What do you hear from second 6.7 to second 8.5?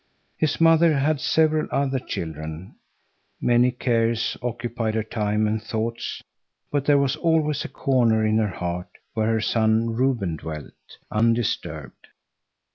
but there was always a corner in her